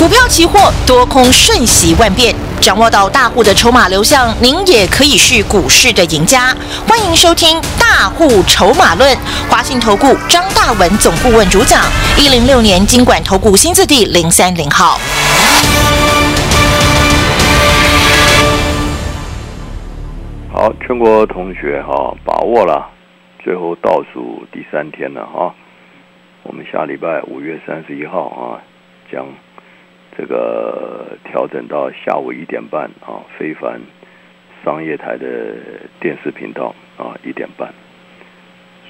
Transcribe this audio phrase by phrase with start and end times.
[0.00, 6.56] 股票期货多空瞬息万变，掌握到大户的筹码流向，您也可以是股市的赢家。
[6.88, 9.14] 欢迎收听《大户筹码论》，
[9.50, 11.84] 华信投顾张大文总顾问主讲，
[12.16, 14.98] 一零六年经管投顾新字第零三零号。
[20.50, 22.88] 好，全国同学哈，把握了，
[23.44, 25.54] 最后倒数第三天了哈。
[26.44, 28.64] 我们下礼拜五月三十一号啊，
[29.12, 29.26] 将
[30.20, 33.80] 这个调整到下午一点半啊，非凡
[34.62, 35.54] 商业台的
[35.98, 37.72] 电视频道啊一点半。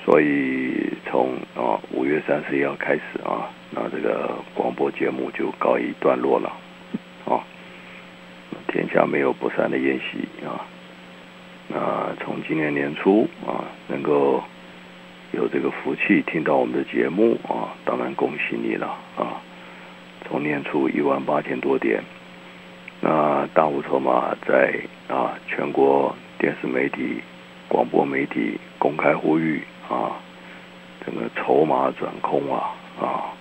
[0.05, 6.51] 所以从啊五月三十一号开始啊，那这个广播节目就告一段落了
[7.25, 7.39] 啊。
[8.67, 10.67] 天下没有不散的宴席啊。
[11.69, 14.43] 那从今年年初啊，能够。
[15.33, 19.41] 有这个福气听到我们的节目啊，当然恭喜你了啊！
[20.27, 22.03] 从年初一万八千多点，
[23.01, 24.75] 那大户筹码在
[25.09, 27.23] 啊全国电视媒体、
[27.69, 30.17] 广播媒体公开呼吁啊，
[31.05, 33.33] 整个筹码转空啊啊，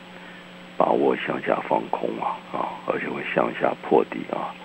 [0.77, 4.55] 把握向下放空啊啊，而且会向下破底啊！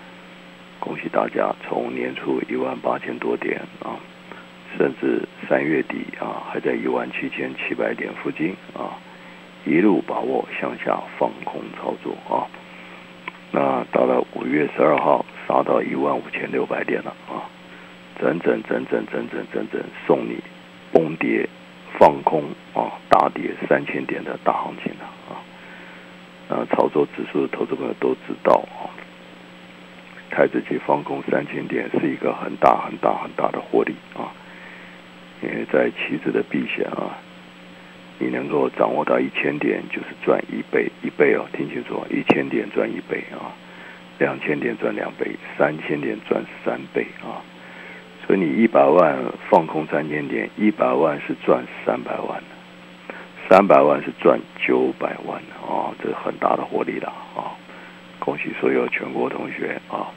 [0.79, 3.97] 恭喜大家，从年初一万八千多点啊。
[4.77, 8.91] 甚至三月底啊，还在一万七千七百点附近啊，
[9.65, 12.47] 一路把握向下放空操作啊。
[13.51, 17.43] 那到了五月十二号，杀到一万五千六百点了啊，
[18.19, 20.37] 整整整整整整整整送你
[20.91, 21.47] 崩跌
[21.97, 25.41] 放空啊，大跌三千点的大行情了啊。
[26.47, 28.91] 那操作指数的投资朋友都知道啊，
[30.29, 34.29] 台资期放空三千点是一个很大很大很大的获利啊。
[35.41, 37.17] 因为在期指的避险啊，
[38.17, 43.51] 你能够掌握到一千点就是赚一倍一倍哦，听清楚，一千点赚一倍啊，
[44.19, 47.43] 两千点赚两倍，三千点赚三倍啊，
[48.25, 49.17] 所以你一百万
[49.49, 53.15] 放空三千点，一百万是赚三百万的，
[53.49, 57.51] 三百万是赚九百万的啊，这是很大的获利了啊！
[58.19, 60.07] 恭喜所有全国同学啊！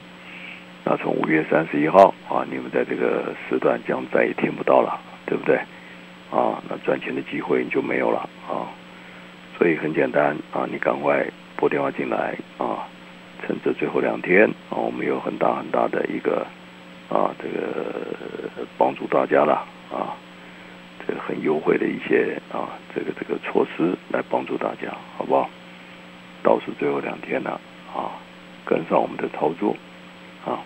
[0.85, 4.99] 那从五月三十一号啊，你们在这个时段将再也听不到了。
[5.29, 5.59] 对不对？
[6.31, 8.67] 啊，那赚钱的机会你就没有了啊。
[9.57, 11.25] 所以很简单啊，你赶快
[11.57, 12.87] 拨电话进来啊，
[13.41, 16.45] 趁这最后两天啊，我们有很大很大的一个
[17.09, 20.15] 啊，这个帮助大家了啊，
[21.05, 25.49] 这个很优惠的一些啊，这个这个措施来帮助大家，好不好？
[26.41, 27.59] 倒数最后两天了
[27.93, 28.15] 啊，
[28.63, 29.75] 跟上我们的操作
[30.45, 30.63] 啊。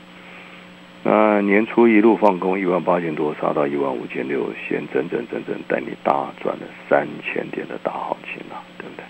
[1.06, 9.04] 那年初一路放空一万八千多，杀到一万五千六，先整整整整带你大赚了三千点的大行情了，对不对？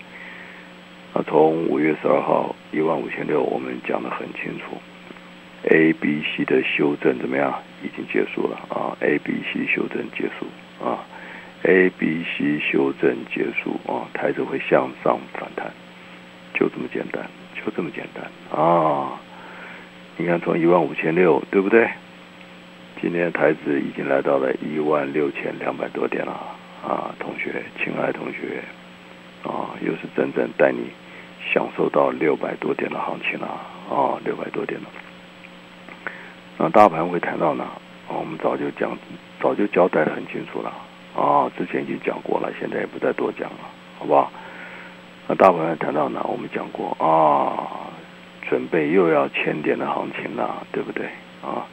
[1.14, 4.76] 那从五月十二号一万五千六，我们讲的很清楚
[5.70, 7.54] ，A、B、C 的修正怎么样？
[7.84, 10.46] 已经结束了啊！A、B、C 修正结束
[10.84, 10.98] 啊
[11.62, 14.08] ！A、B、C 修正结束啊！
[14.14, 15.70] 台子会向上反弹，
[16.54, 18.24] 就这么简单，就这么简单
[18.58, 19.20] 啊！
[20.16, 21.90] 你看，从一万五千六，对不对？
[23.02, 26.32] 今天台子已经来到了一万六千两百多点了
[26.86, 27.10] 啊！
[27.18, 28.62] 同学，亲爱同学，
[29.42, 30.86] 啊，又是真正带你
[31.52, 33.46] 享受到六百多点的行情了
[33.90, 34.16] 啊！
[34.24, 34.86] 六百多点了。
[36.58, 37.66] 那大盘会谈到哪？
[38.06, 38.96] 我们早就讲，
[39.40, 40.72] 早就交代的很清楚了
[41.20, 41.50] 啊！
[41.58, 43.58] 之前已经讲过了，现在也不再多讲了，
[43.98, 44.30] 好不好？
[45.26, 46.22] 那大盘谈到哪？
[46.22, 47.83] 我们讲过啊。
[48.54, 51.06] 准备又要千点的行情了，对不对
[51.42, 51.66] 啊？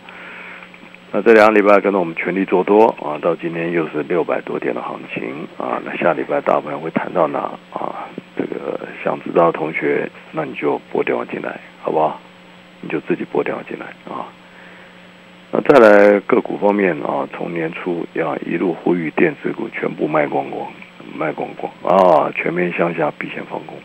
[1.11, 5.79] 那这两个礼拜跟着我们全力做多啊，到今天又是六百多点的行情啊。
[5.85, 7.37] 那下礼拜大盘会谈到哪
[7.71, 8.09] 啊？
[8.35, 12.19] 这个想知道的同学，那你就拨电话进来，好不好？
[12.81, 14.25] 你就自己拨电话进来啊。
[15.51, 20.67] 那再来个股方面啊，从年初要一路呼吁电子股全部卖光光，
[21.15, 23.77] 卖光光啊，全面向下避险放空。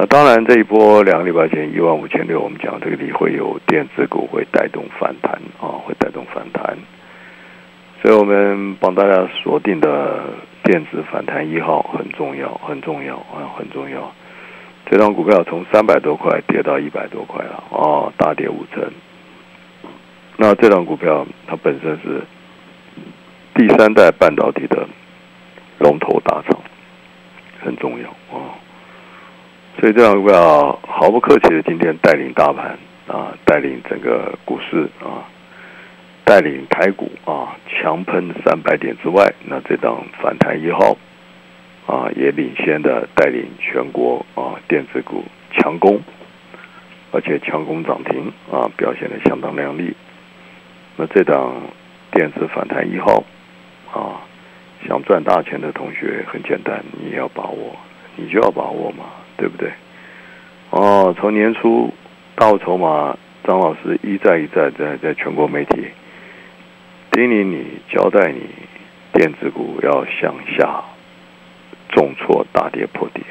[0.00, 6.78] 那当然，这一波两个礼拜前一万五千六，我们讲这个里会有电子股会带动反弹啊，会带动反弹，
[8.00, 10.22] 所以我们帮大家锁定的
[10.62, 14.14] 电子反弹一号很重要，很重要啊，很重要。
[14.88, 18.88] 这张股票从三百多块跌到一百多块了啊，大跌五成。
[20.36, 22.22] 那这张股票它本身是
[23.52, 24.86] 第三代半导体的
[25.80, 26.56] 龙头大厂，
[27.58, 28.54] 很重要啊。
[29.80, 32.76] 所以这样股票毫不客气的，今天带领大盘
[33.06, 35.22] 啊，带领整个股市啊，
[36.24, 40.96] 带领台股啊，强喷三百点之外，那这档反弹一号
[41.86, 46.00] 啊，也领先的带领全国啊电子股强攻，
[47.12, 49.94] 而且强攻涨停啊，表现的相当亮丽。
[50.96, 51.54] 那这档
[52.10, 53.22] 电子反弹一号
[53.92, 54.26] 啊，
[54.88, 57.76] 想赚大钱的同学很简单，你要把握，
[58.16, 59.04] 你就要把握嘛，
[59.38, 59.72] 对不对？
[60.68, 61.94] 哦，从年初
[62.36, 65.86] 到筹码，张老师一再一再在在全国媒体
[67.10, 68.42] 叮咛你、交代你，
[69.14, 70.84] 电子股要向下
[71.88, 73.22] 重挫大跌破底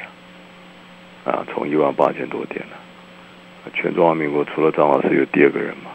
[1.24, 1.30] 啊！
[1.30, 5.92] 啊，从一万八千多点了，全中华民国除了张老师，有第二个人吗？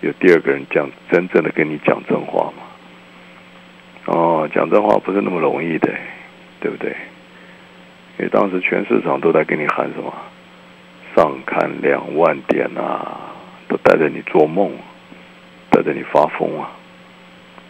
[0.00, 2.64] 有第二个人讲真正的跟你讲真话吗？
[4.06, 5.88] 哦，讲真话不是那么容易的，
[6.58, 6.96] 对不对？
[8.18, 10.12] 因为当时全市场都在跟你喊什么？
[11.14, 13.18] 上看两万点啊，
[13.68, 14.70] 都带着你做梦，
[15.70, 16.70] 带着你发疯啊，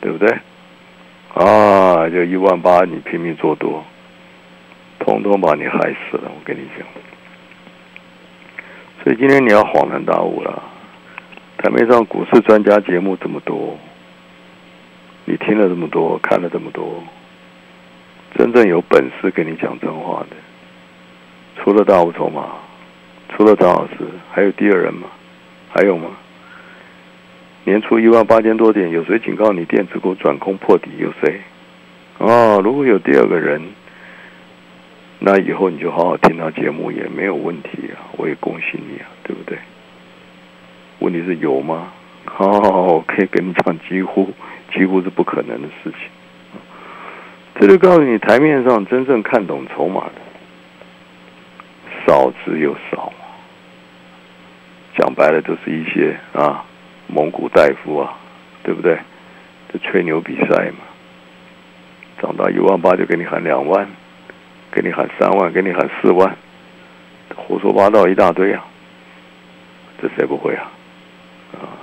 [0.01, 0.29] 对不对？
[1.35, 3.85] 啊，就一万八，你拼命做多，
[5.01, 6.25] 通通把你害死了。
[6.27, 6.87] 我跟你讲，
[9.03, 10.63] 所以今天你要恍然大悟了。
[11.59, 13.77] 台面上股市专家节目这么多，
[15.25, 17.03] 你听了这么多，看了这么多，
[18.43, 20.35] 真正有本事跟你讲真话的，
[21.55, 22.47] 除了大无筹码。
[23.29, 23.99] 除了张老师，
[24.33, 25.07] 还有第二人吗？
[25.71, 26.09] 还有吗？
[27.63, 30.91] 年初一万八千多点，有谁警告你电子股转空破底？
[30.99, 31.41] 有谁？
[32.19, 33.63] 哦，如果有第二个人，
[35.21, 38.11] 那以后你就好好听他节目也没有问题啊！
[38.17, 39.57] 我也恭喜你啊，对不对？
[40.99, 41.93] 问题是有吗？
[42.25, 44.33] 好哦，可以跟你讲，几乎
[44.75, 46.01] 几乎是不可能的事情。
[47.63, 50.15] 这就告诉你，台面上真正看懂筹码的
[52.05, 53.13] 少之又少。
[54.99, 56.65] 讲白了，就是一些啊，
[57.07, 58.19] 蒙古大夫啊，
[58.65, 58.99] 对不对？
[59.73, 60.79] 这吹牛比赛嘛，
[62.21, 63.87] 涨到一万八就给你喊两万，
[64.73, 66.37] 给你喊三万，给你喊四万，
[67.37, 68.67] 胡说八道一大堆啊！
[70.03, 70.69] 这谁不会啊？
[71.53, 71.79] 啊！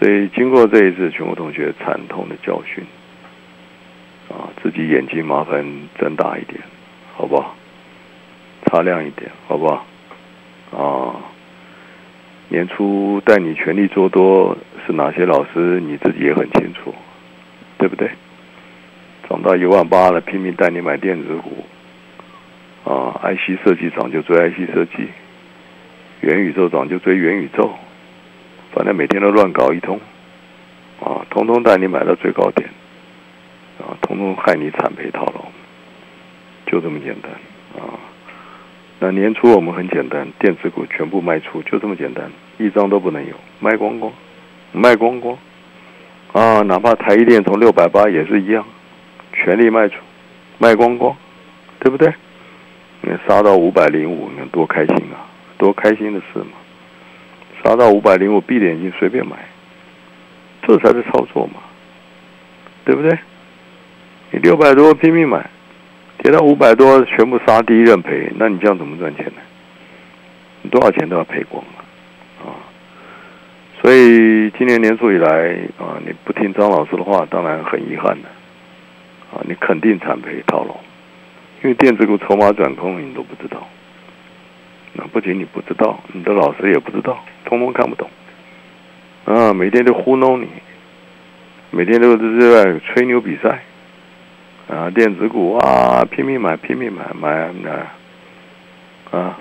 [0.00, 2.84] 所以经过这一次全国同学惨痛的教训，
[4.28, 5.64] 啊，自己眼睛麻烦
[5.98, 6.60] 睁大一点，
[7.16, 7.54] 好不好？
[8.66, 9.86] 擦亮一点，好不好？
[10.76, 11.14] 啊！
[12.48, 14.56] 年初带你全力做多
[14.86, 15.80] 是哪些老师？
[15.80, 16.94] 你自己也很清楚，
[17.78, 18.10] 对不对？
[19.28, 21.64] 涨到一万八了，拼命带你买电子股，
[22.88, 25.08] 啊，IC 设计涨就追 IC 设计，
[26.20, 27.72] 元宇宙涨就追元宇宙，
[28.72, 30.00] 反正每天都乱搞一通，
[31.00, 32.68] 啊，通通带你买到最高点，
[33.78, 35.44] 啊，通通害你惨赔套牢，
[36.66, 37.30] 就这么简单，
[37.80, 37.98] 啊。
[38.98, 44.10] 那年初我们很简单，电子股全部卖出，就这么简单，一张都不能有，卖光光，
[44.72, 45.36] 卖光光，
[46.32, 48.64] 啊，哪怕台积电从六百八也是一样，
[49.32, 49.96] 全力卖出，
[50.58, 51.14] 卖光光，
[51.78, 52.12] 对不对？
[53.02, 56.56] 你杀到五百零五，你看多开心啊，多开心的事嘛！
[57.62, 59.36] 杀到五百零五，闭着眼睛随便买，
[60.62, 61.60] 这才是操作嘛，
[62.84, 63.16] 对不对？
[64.36, 65.48] 你六百多拼命买。
[66.18, 69.40] 跌到五百多，全部杀低认赔，那你这样怎么赚钱呢？
[70.62, 72.56] 你多少钱都要赔光了啊！
[73.80, 78.28] 所以今年年初以来啊，你不听张老师的话，当然很遗憾的
[79.30, 80.74] 啊，你肯定惨赔套牢，
[81.62, 83.64] 因为电子股筹码转空，你都不知道。
[84.94, 88.10] 那不仅你不知道，你的老师也不知道，通通看不懂
[89.26, 89.52] 啊！
[89.52, 90.48] 每天都糊弄你，
[91.70, 93.62] 每天都是在吹牛比赛。
[94.68, 97.70] 啊，电子股啊，拼命买，拼命买，买买，
[99.16, 99.38] 啊，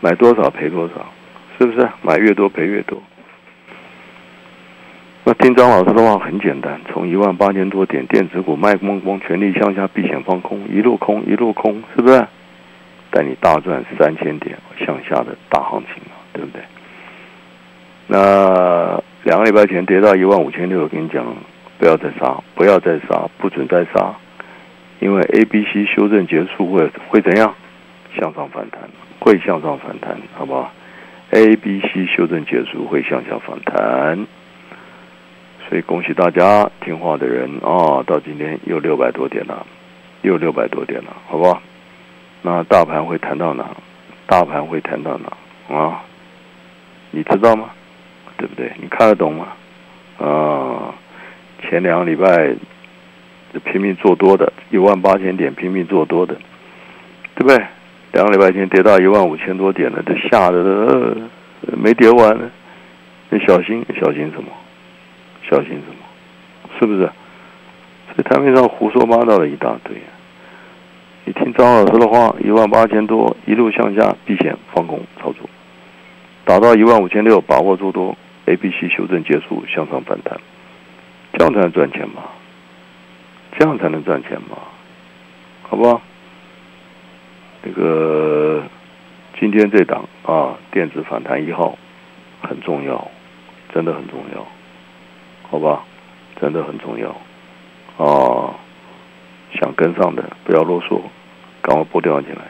[0.00, 1.06] 买多少赔多少，
[1.58, 1.88] 是不是？
[2.02, 3.02] 买越多赔越多。
[5.24, 12.26] 那听张老师的话很简单，从一万八千多点电子股卖光光，全力向下避险放空，一路空一路空，是不是？
[13.10, 16.60] 带你大赚三千点向下的大行情啊，对不对？
[18.06, 21.24] 那两个礼拜前跌到一万五千六，我跟你讲。
[21.76, 24.14] 不要再杀，不要再杀，不准再杀，
[25.00, 27.54] 因为 A、B、C 修正结束会会怎样？
[28.16, 28.80] 向上反弹，
[29.18, 30.72] 会向上反弹，好不好
[31.30, 34.26] ？A、B、C 修正结束会向下反弹，
[35.68, 39.66] 所以恭喜大家听话的人啊，到今天又六百多点了，
[40.22, 41.60] 又六百多点了，好不好？
[42.42, 43.68] 那大盘会谈到哪？
[44.26, 45.76] 大盘会谈到哪？
[45.76, 46.02] 啊？
[47.10, 47.70] 你知道吗？
[48.36, 48.72] 对不对？
[48.80, 49.48] 你看得懂吗？
[50.18, 50.94] 啊？
[51.68, 52.54] 前两个礼拜
[53.64, 56.34] 拼命做多的，一万八千点拼命做多的，
[57.34, 57.64] 对不对？
[58.12, 61.16] 两个礼拜前跌到一万五千多点了，这吓得
[61.76, 62.50] 没跌完呢。
[63.30, 64.48] 你小心，小心什么？
[65.50, 66.70] 小心什么？
[66.78, 67.00] 是不是？
[68.06, 69.96] 所以台面上胡说八道的一大堆。
[71.24, 75.48] 你听张老师的话，一万八千多一路向下避险放空操作，
[76.44, 80.38] 打到一万五千六把握做多，A、B、C 修正结束向上反弹，
[81.34, 82.22] 这样才能赚钱嘛？
[83.58, 84.56] 这样才能赚钱嘛？
[85.62, 86.00] 好不好？
[87.62, 88.62] 那个
[89.38, 91.76] 今天这档啊，电子反弹一号
[92.42, 93.10] 很重要，
[93.72, 94.46] 真的很重要，
[95.50, 95.84] 好吧？
[96.40, 97.08] 真的很重要
[97.96, 98.54] 啊！
[99.54, 101.00] 想跟上的不要啰嗦，
[101.62, 102.42] 赶快拨电话进来，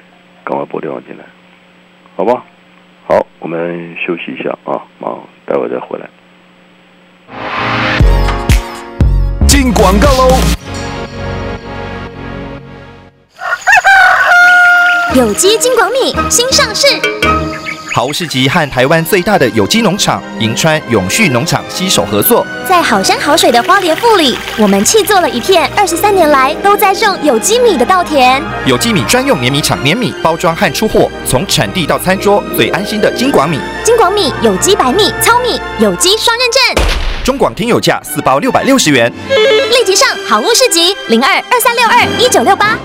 [0.42, 1.24] 赶快拨电话进来，
[2.16, 2.44] 好吧？
[3.06, 6.08] 好，我们休息一下啊，马上待会再回来。
[9.64, 10.28] 进广告喽！
[15.16, 16.86] 有机金广米新上市，
[17.94, 28.42] 好物市集和台湾最大的有机农场银川永续农场携手合作，在好山好水的花莲富里，我们砌做了一片二十三年来都在种有机米的稻田。
[28.66, 33.58] 有机米专用碾米厂碾米包装和出货，从产地到餐桌最安心的金广米。
[33.82, 36.84] 金广米有机白米、糙米，有机双认证。
[37.24, 39.10] 中广听友价四包六百六十元，
[39.70, 42.78] 立即上好物市集零二二三六二一九六八。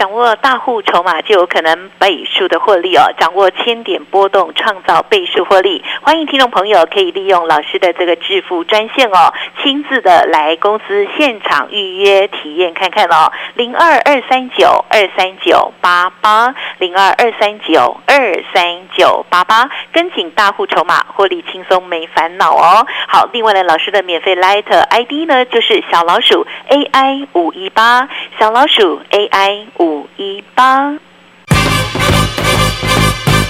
[0.00, 3.12] 掌握大户筹码就有可能倍数的获利哦！
[3.18, 5.84] 掌握千点波动，创造倍数获利。
[6.00, 9.30] 欢迎听众朋友可以利用老师的这个致富专线哦，
[9.62, 13.30] 亲自的来公司现场预约体验看看哦。
[13.56, 22.86] 零二二三九二三九八八零二二三九二三九八八，跟紧大户筹码，获利轻松没烦恼哦。
[23.06, 29.89] 好，另外呢，老师的免费 Light ID 呢，就是小老鼠 AI 五一八，小老鼠 AI 五。
[29.90, 31.09] 五一八。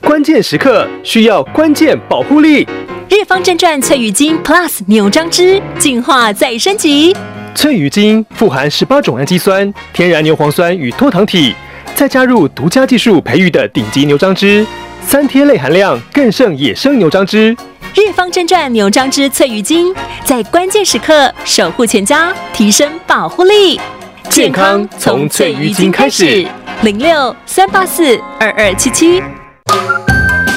[0.00, 2.66] 关键时刻需要关键保护力。
[3.08, 7.16] 日方正传翠羽精 Plus 牛樟汁进化再升级。
[7.54, 11.54] 翠羽精富含十八种氨基酸、天然牛磺酸与多糖体，
[11.94, 14.64] 再加入独家技术培育的顶级牛樟汁，
[15.04, 17.56] 三天类含量更胜野生牛樟汁。
[17.94, 19.92] 日方正传牛樟汁翠羽精，
[20.24, 23.80] 在关键时刻守护全家，提升保护力。
[24.28, 26.46] 健康从翠羽精开始。
[26.82, 29.20] 零六三八四二二七七。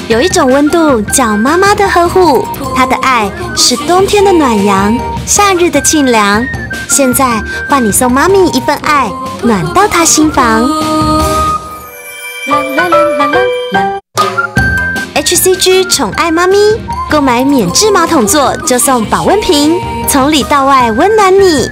[0.08, 2.44] 有一种温度叫妈妈的呵护，
[2.74, 4.94] 她的爱是冬天的暖阳，
[5.26, 6.44] 夏日的沁凉。
[6.88, 9.10] 现在换你送妈咪一份爱，
[9.42, 10.68] 暖到她心房。
[15.14, 16.56] ！HCG 宠爱妈咪，
[17.10, 21.70] 购买免治马桶座就送保温瓶，从里到外温暖你。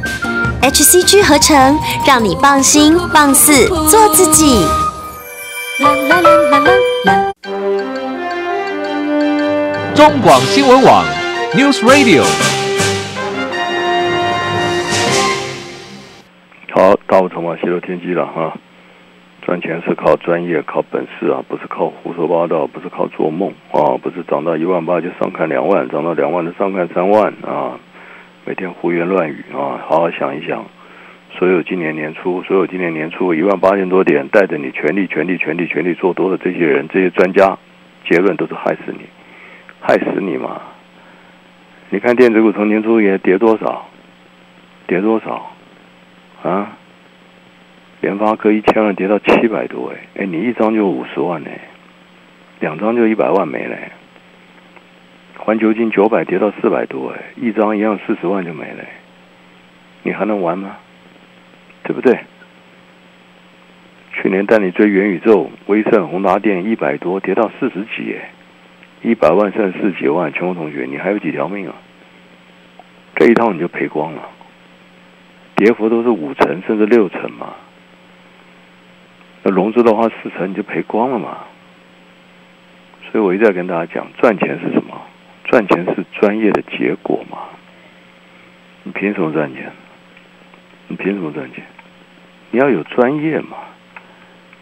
[0.62, 4.64] HCG 合成，让你放心放肆做自己。
[5.80, 6.70] 啦啦啦啦啦
[7.04, 7.32] 啦！
[10.00, 11.04] 中广新闻网
[11.52, 12.23] ，News Radio。
[16.71, 18.57] 好，大雾筹码泄露天机了哈！
[19.42, 27.76] 赚钱是靠专业、靠本事啊，不是靠胡说八道，不是靠做梦啊，不是涨到一万八就上看两万，涨到两万就上看三万啊！
[28.47, 29.85] 每天胡言乱语啊！
[29.87, 30.64] 好好想一想，
[31.38, 37.59] 所有今年年初，所有今年年初一万八千多点带着你全力、全力、全力、全力做多的这些人、这些专家，
[38.09, 39.00] 结论都是害死你。
[39.80, 40.60] 害死你嘛！
[41.88, 43.88] 你看电子股从年初也跌多少，
[44.87, 45.50] 跌多少
[46.42, 46.76] 啊？
[48.00, 51.50] 联发科一千万跌到七百多哎，哎，你一张就五十万呢，
[52.60, 53.76] 两张就一百万没了。
[55.37, 58.84] 环球金九百跌到四百多哎，一张一样四十万就没了，
[60.02, 60.76] 你还能玩吗？
[61.82, 62.18] 对不对？
[64.12, 68.30] 去年带你追元宇宙、威盛、宏达电一百多跌到四十几哎。
[69.02, 71.75] 一百万剩四几万，全国同学，你还有几条命啊？
[73.16, 74.28] 这一套你就赔光了，
[75.57, 77.54] 跌幅都是五成甚至六成嘛。
[79.42, 81.38] 那融资的话四成你就赔光了嘛。
[83.11, 85.00] 所以我一直在跟大家讲，赚钱是什么？
[85.45, 87.38] 赚钱是专业的结果嘛。
[88.85, 89.73] 你凭什么赚钱？
[90.88, 91.64] 你凭什么赚钱？
[92.50, 93.57] 你要有专业嘛。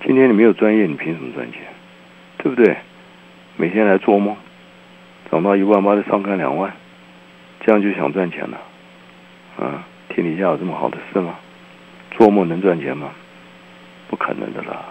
[0.05, 1.61] 今天你没有专业，你凭什么赚钱？
[2.39, 2.77] 对不对？
[3.61, 4.37] 每天来做梦，
[5.33, 6.73] 涨到一万八就上看两万，
[7.59, 8.57] 这样就想赚钱了，
[9.59, 11.35] 啊，天底下有这么好的事吗？
[12.13, 13.11] 做梦能赚钱吗？
[14.09, 14.85] 不可能的啦！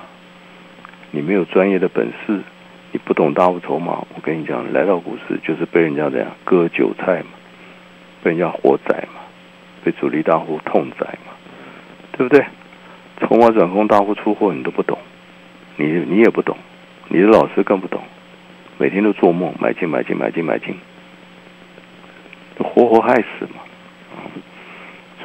[1.12, 2.41] 你没有专业的本事，
[2.91, 7.29] 你不懂大户筹码，我跟你讲，来到股市就是被人家这样割韭菜嘛，
[8.21, 9.21] 被人家活宰嘛，
[9.81, 11.31] 被主力大户痛宰嘛，
[12.12, 12.45] 对不对？
[13.21, 15.00] 筹码转空，大户出货，你都不懂，
[15.77, 16.57] 你你也不懂，
[17.07, 18.01] 你的老师更不懂，
[18.77, 20.75] 每天都做梦买进买进买进买进，
[22.57, 23.62] 活活害死嘛。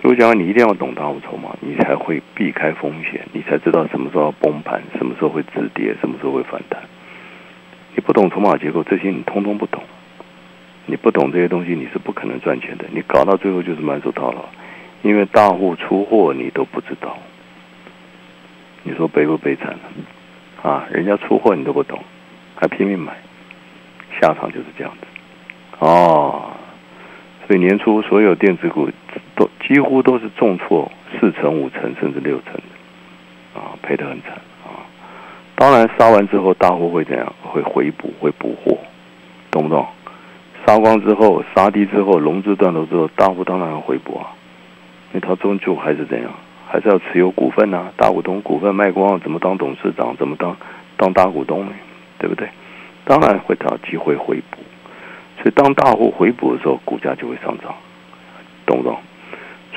[0.00, 6.82] 所以讲，你一定要懂大户筹码，你才会避开风险，你才知道什么时候要崩盘，什么时候会止跌，什么时候会反弹。
[7.94, 9.82] 你不懂筹码结构，这些你通通不懂。
[10.86, 12.86] 你不懂这些东西，你是不可能赚钱的。
[12.90, 14.44] 你搞到最后就是满手套牢，
[15.02, 17.16] 因为大户出货你都不知道。
[18.82, 19.78] 你说悲不悲惨？
[20.62, 22.00] 啊，人家出货你都不懂，
[22.56, 23.12] 还拼命买，
[24.22, 25.06] 下场就是这样子。
[25.80, 26.52] 哦，
[27.44, 28.88] 所以年初所有电子股
[29.34, 30.88] 都几乎都是重挫
[31.18, 34.30] 四成、五成甚至六成的，啊，赔得很惨
[34.64, 34.86] 啊。
[35.56, 37.32] 当然杀完之后，大户会怎样？
[37.42, 38.78] 会回补，会补货，
[39.50, 39.84] 懂不懂？
[40.64, 44.30] 杀光之后，杀低之后，融资断头之后，大户当然要回补啊，
[45.12, 46.30] 因为他终究还是怎样？
[46.70, 50.16] 还是要持有股份呐，大股东股份卖光，怎么当董事长？
[50.16, 50.56] 怎么当
[50.96, 51.72] 当大股东呢？
[52.18, 52.48] 对不对？
[53.04, 54.58] 当然会找机会回补，
[55.40, 57.74] 所以当大户回补的时候，股价就会上涨，
[58.66, 58.98] 懂不懂？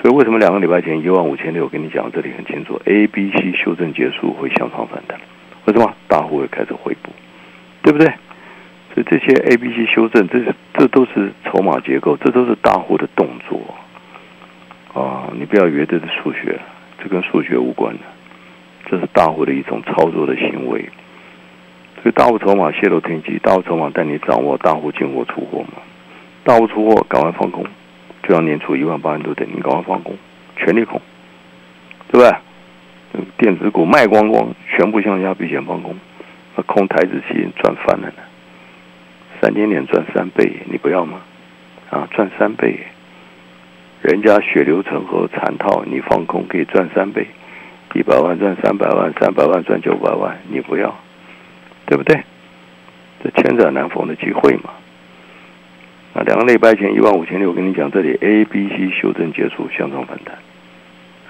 [0.01, 5.19] 所以为什么两个礼拜前一万五千六，我跟你讲这里很清楚，A、B、C 修正结束会向上反弹，
[5.65, 5.93] 为什么？
[6.07, 7.11] 大户会开始回补，
[7.81, 8.07] 对不对？
[8.93, 10.41] 所以这些 A、B、C 修正，这
[10.73, 13.59] 这都是筹码结构，这都是大户的动作
[14.93, 15.27] 啊！
[15.33, 16.59] 你不要以为这是数学。
[16.97, 17.99] 这跟数学无关的，
[18.89, 20.89] 这是大户的一种操作的行为。
[22.05, 25.81] 所以大户筹码泄露天机，大户筹码带你掌握大户进货出货嘛。
[26.43, 27.65] 大户出货，赶快放空，
[28.21, 30.15] 就像年初一万八千多点，你赶快放空，
[30.55, 31.01] 全力空，
[32.11, 32.31] 对不对？
[33.39, 35.95] 电子股卖光光，全部向下避险放空，
[36.55, 38.21] 那空台子期赚翻了呢，
[39.41, 41.21] 三千点赚三倍，你不要吗？
[41.89, 42.77] 啊，赚三倍。
[44.03, 47.25] 人家血流成河惨套，你放空可以赚三倍，
[47.95, 50.95] 一百万赚三百万，三百万赚九百万，你不要，
[51.85, 52.23] 对不对？
[53.23, 54.69] 这千载难逢的机会嘛。
[56.13, 60.35] 啊，两个礼拜前一万五千六，我跟你讲，这里 A、B、C 修正结束，向上反弹，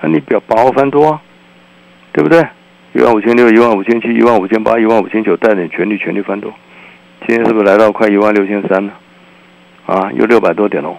[0.01, 1.21] 啊，你不要把握翻多啊，
[2.13, 2.45] 对不对？
[2.93, 6.53] 一万五千六、一万五千七、一万五千八、一万五千九，带点全力全力翻多，
[7.27, 8.93] 今天是不是来到快一万六千三了？
[9.85, 10.95] 啊，有六百多点喽。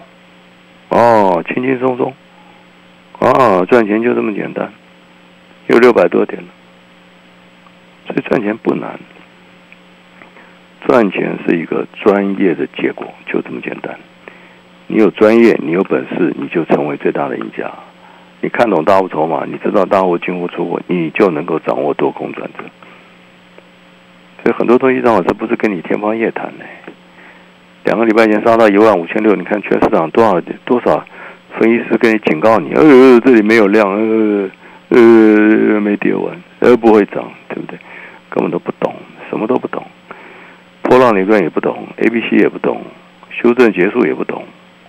[0.89, 2.13] 哦，轻轻松松，
[3.19, 4.71] 啊，赚钱就这么简单，
[5.67, 6.47] 有六百多点了，
[8.05, 8.99] 所以赚钱不难，
[10.85, 13.97] 赚钱是一个专业的结果，就这么简单。
[14.87, 17.71] 你有专业，你有本事，你就成为最大的赢家。
[18.39, 22.63] 你看懂大户筹码，你知道大户进货出货，你就能够掌握多空转折。
[24.43, 26.63] 所以很多东西，张老师不是跟你天方夜谭呢。
[27.83, 31.03] 两个礼拜前杀到一万五千六，你看全市场多少多少
[31.57, 34.49] 分析师跟你警告你，呃，这里没有量，呃
[34.89, 37.79] 呃没跌完，呃不会涨，对不对？
[38.29, 38.93] 根本都不懂，
[39.29, 39.81] 什么都不懂，
[40.87, 42.81] 波浪理论也不懂，A、B、C 也不懂，
[43.29, 44.45] 修正结束也不懂，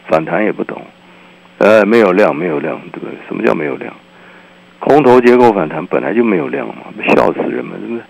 [0.06, 0.80] 反弹也不懂，
[1.58, 3.14] 呃，没有量，没有量，对不对？
[3.26, 3.92] 什么叫没有量？
[4.78, 6.74] 空头结构反弹本来就没有量嘛，
[7.08, 8.02] 笑死人们，是不是？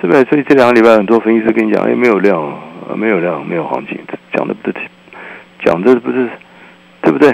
[0.00, 0.24] 对不对？
[0.24, 2.58] 所以这两个礼拜很多分析师跟你讲，哎，没有量，
[2.96, 3.98] 没有量，没有行情。
[4.32, 4.76] 讲的不是，
[5.62, 6.28] 讲的不是，
[7.02, 7.30] 对不对？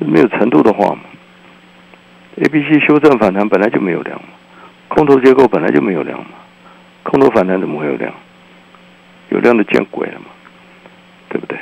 [0.00, 1.00] 这没有程度的话嘛。
[2.36, 4.28] A、B、C 修正反弹本来就没有量嘛，
[4.88, 6.30] 空头结构本来就没有量嘛，
[7.02, 8.10] 空头反弹怎么会有量？
[9.32, 10.26] 有量的见鬼了嘛，
[11.30, 11.56] 对不对？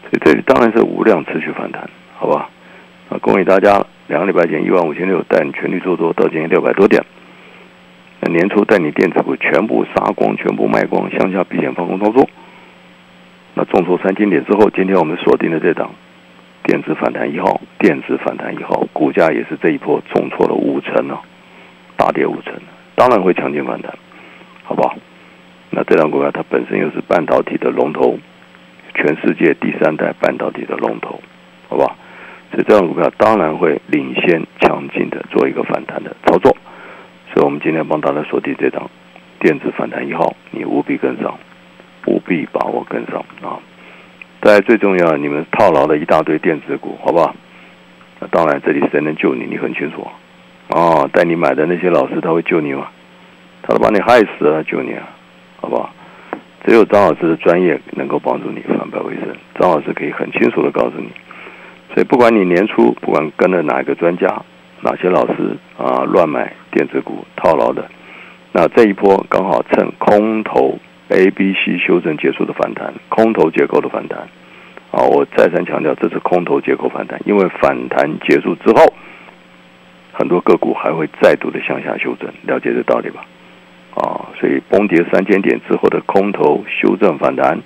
[0.00, 2.48] 所以这里当然是无量持续反弹，好吧？
[3.10, 7.04] 啊，恭喜大家，两个礼拜前一万五千六带你全力做多，到今天六百多点。
[8.20, 12.26] 那年初带你电子股全部杀光，全部卖光，向下避险放空操作。
[13.52, 15.90] 那重挫三千点之后，今天我们锁定的这档
[16.62, 21.20] 电子反弹一号，电子反弹一号股价也是这一波重挫了五成啊，
[21.96, 22.54] 大跌五成，
[22.94, 23.92] 当然会强劲反弹，
[24.64, 24.96] 好不好？
[25.70, 28.18] 那这档股票它本身又是半导体的龙头，
[28.94, 31.20] 全世界第三代半导体的龙头，
[31.68, 31.96] 好不好？
[32.50, 36.56] 所以这档股票当然会领先强劲的做一个反弹的操作，
[37.32, 38.90] 所以我们今天帮大家锁定这档
[39.38, 41.38] 电子反弹一号，你务必跟上。
[42.06, 43.60] 务必把握跟上啊！
[44.40, 47.36] 大家最重要，你们套牢了一大堆电子股，好不好？
[48.18, 49.44] 那当然，这里谁能救你？
[49.44, 50.08] 你很清楚
[50.70, 51.06] 啊！
[51.12, 52.88] 带你买的那些老师，他会救你吗？
[53.62, 55.06] 他都把你害死了，救你啊？
[55.60, 55.90] 好不好？
[56.66, 59.34] 只有张老师的专业能够帮助你反败为胜。
[59.58, 61.08] 张老师可以很清楚的告诉你，
[61.94, 64.42] 所以不管你年初不管跟了哪一个专家、
[64.82, 67.88] 哪些老师啊，乱买电子股套牢的，
[68.52, 74.18] 那这一波刚好趁空头 A、B、C 修正结束的反弹，空头结构的反弹。
[74.92, 78.92] 啊，我再三强调，这是空头结构反弹，因为反弹结束之后，
[80.12, 83.24] 很多个股还会再度的向下修正，了解这道理吧？
[83.94, 87.60] 啊，所以崩跌三千点之后的空头修正反弹，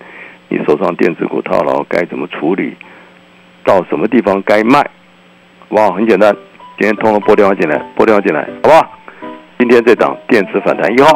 [0.49, 2.75] 你手上电子股套牢该怎么处理？
[3.65, 4.85] 到什么地方该卖？
[5.71, 6.35] 哇，很简单，
[6.79, 8.99] 今天通通拨电话进来，拨电话进来，好不好？
[9.59, 11.11] 今天这档电子反弹一号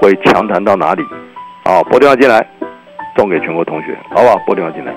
[0.00, 1.02] 会强弹到哪里？
[1.64, 2.44] 啊，拨电话进来，
[3.16, 4.36] 送给全国同学，好不好？
[4.46, 4.92] 拨电话进来。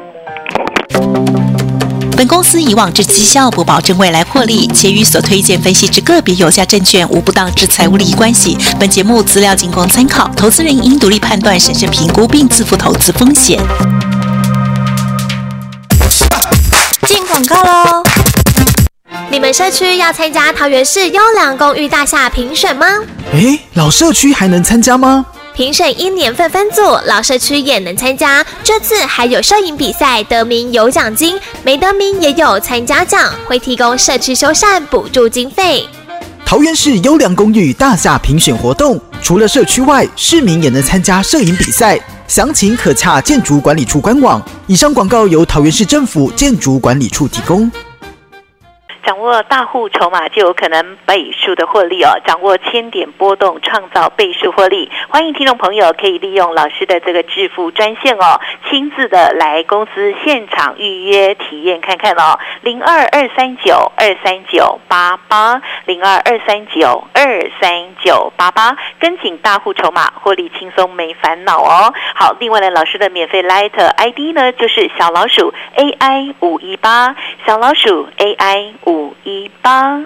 [2.21, 8.55] 本公司以往之绩效不保证未来获利，且与所推荐分析之个别有价证券无不当之财务利益关系。
[8.79, 13.59] 本节目资料仅供参考，投资人应独立判断、审慎评估并自负投资风险。
[17.07, 18.03] 进广告喽！
[19.31, 22.85] 你们社区要参加桃园市优良公寓大厦评选吗？
[23.33, 25.25] 诶，老社区还能参加吗？
[25.53, 28.45] 评审一年份分组，老社区也能参加。
[28.63, 35.85] 这次还有摄影比赛，得名有奖金，没得名也有参加奖，会提供社区修缮补助经费。
[36.45, 41.99] 桃园市优良公寓大厦评选活动，除了社区外，市民也能参加摄影比赛。
[42.27, 44.41] 详情可洽建筑管理处官网。
[44.67, 47.69] 以上广告由桃园市政府建筑管理处提供。
[49.03, 52.19] 掌握大户筹码就有可能倍数的获利哦！
[52.23, 54.91] 掌握千点波动，创造倍数获利。
[55.09, 62.37] 欢迎听众朋友可以利用老师的这个致富专线哦，亲自的来公司现场预约体验看看哦。
[62.61, 71.91] 零二二三九二三九八八，零二二三九二三九八八，跟紧大户筹码，获利轻松没烦恼哦。
[72.13, 77.15] 好，另外呢，老师的免费 Light ID 呢，就是小老鼠 AI 五一八，
[77.47, 78.90] 小老鼠 AI 五。
[78.91, 80.05] 五一八。